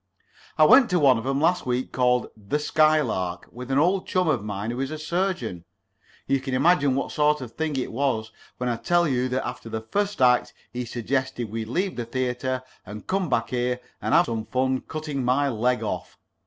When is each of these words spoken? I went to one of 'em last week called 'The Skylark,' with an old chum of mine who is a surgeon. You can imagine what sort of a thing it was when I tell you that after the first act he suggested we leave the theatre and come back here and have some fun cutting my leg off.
I 0.57 0.63
went 0.65 0.89
to 0.89 0.99
one 0.99 1.19
of 1.19 1.27
'em 1.27 1.39
last 1.39 1.63
week 1.67 1.91
called 1.91 2.31
'The 2.35 2.57
Skylark,' 2.57 3.47
with 3.51 3.69
an 3.69 3.77
old 3.77 4.07
chum 4.07 4.27
of 4.27 4.43
mine 4.43 4.71
who 4.71 4.79
is 4.79 4.89
a 4.89 4.97
surgeon. 4.97 5.63
You 6.25 6.39
can 6.39 6.55
imagine 6.55 6.95
what 6.95 7.11
sort 7.11 7.39
of 7.39 7.51
a 7.51 7.53
thing 7.53 7.75
it 7.75 7.91
was 7.91 8.31
when 8.57 8.67
I 8.67 8.77
tell 8.77 9.07
you 9.07 9.29
that 9.29 9.45
after 9.47 9.69
the 9.69 9.81
first 9.81 10.19
act 10.19 10.55
he 10.73 10.85
suggested 10.85 11.51
we 11.51 11.65
leave 11.65 11.97
the 11.97 12.05
theatre 12.05 12.63
and 12.83 13.05
come 13.05 13.29
back 13.29 13.51
here 13.51 13.79
and 14.01 14.15
have 14.15 14.25
some 14.25 14.47
fun 14.47 14.81
cutting 14.87 15.23
my 15.23 15.49
leg 15.49 15.83
off. 15.83 16.17